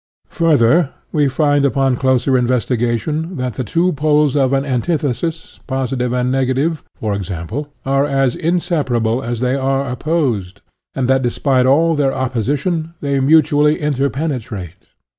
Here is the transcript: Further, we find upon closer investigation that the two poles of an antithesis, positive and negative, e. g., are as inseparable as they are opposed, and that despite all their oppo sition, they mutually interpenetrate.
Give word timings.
Further, 0.29 0.89
we 1.11 1.27
find 1.27 1.63
upon 1.63 1.95
closer 1.95 2.35
investigation 2.35 3.35
that 3.37 3.53
the 3.53 3.63
two 3.63 3.93
poles 3.93 4.35
of 4.35 4.51
an 4.51 4.65
antithesis, 4.65 5.59
positive 5.67 6.11
and 6.11 6.31
negative, 6.31 6.83
e. 6.99 7.19
g., 7.19 7.45
are 7.85 8.05
as 8.07 8.35
inseparable 8.35 9.21
as 9.21 9.41
they 9.41 9.53
are 9.53 9.85
opposed, 9.87 10.61
and 10.95 11.07
that 11.07 11.21
despite 11.21 11.67
all 11.67 11.93
their 11.93 12.13
oppo 12.13 12.39
sition, 12.41 12.95
they 12.99 13.19
mutually 13.19 13.77
interpenetrate. 13.79 14.87